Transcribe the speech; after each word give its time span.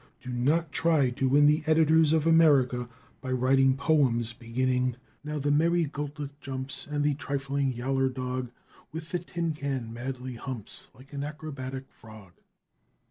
Do 0.23 0.31
not 0.31 0.71
try 0.71 1.11
to 1.11 1.29
win 1.29 1.45
the 1.45 1.61
editors 1.67 2.11
of 2.11 2.25
America 2.25 2.89
by 3.21 3.31
writing 3.31 3.77
poems 3.77 4.33
beginning: 4.33 4.95
Now 5.23 5.37
the 5.37 5.51
merry 5.51 5.85
goatlet 5.85 6.31
jumps, 6.41 6.87
And 6.89 7.03
the 7.03 7.13
trifling 7.13 7.71
yaller 7.71 8.09
dog, 8.09 8.49
With 8.91 9.11
the 9.11 9.19
tin 9.19 9.53
can 9.53 9.93
madly 9.93 10.33
humps 10.37 10.87
Like 10.95 11.13
an 11.13 11.23
acrobatic 11.23 11.91
frog. 11.93 12.31